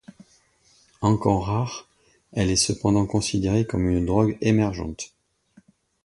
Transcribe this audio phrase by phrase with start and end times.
[1.01, 1.87] Encore rare,
[2.33, 5.13] elle est cependant considérée comme une drogue émergente.